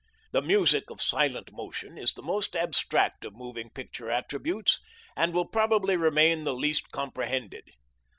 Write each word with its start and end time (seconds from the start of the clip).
The 0.31 0.41
music 0.41 0.89
of 0.89 0.99
silent 0.99 1.51
motion 1.51 1.95
is 1.95 2.13
the 2.15 2.23
most 2.23 2.55
abstract 2.55 3.23
of 3.23 3.35
moving 3.35 3.69
picture 3.69 4.09
attributes 4.09 4.79
and 5.15 5.31
will 5.31 5.47
probably 5.47 5.95
remain 5.95 6.43
the 6.43 6.55
least 6.55 6.89
comprehended. 6.91 7.69